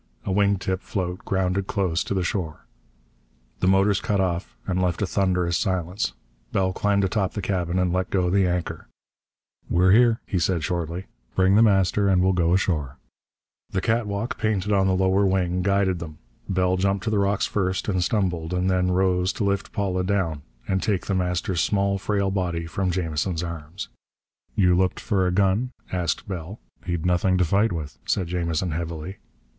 [0.25, 2.65] A wing tip float grounded close to the shore.
[3.59, 6.13] The motors cut off and left a thunderous silence.
[6.51, 8.87] Bell climbed atop the cabin and let go the anchor.
[9.69, 11.05] "We're here," he said shortly.
[11.35, 12.97] "Bring The Master and we'll go ashore."
[13.69, 16.17] The catwalk painted on the lower wing guided them.
[16.49, 20.41] Bell jumped to the rocks first, and stumbled, and then rose to lift Paula down
[20.67, 23.89] and take The Master's small, frail body from Jamison's arms.
[24.55, 29.17] "You looked for a gun?" asked Bell "He'd nothing to fight with," said Jamison heavily.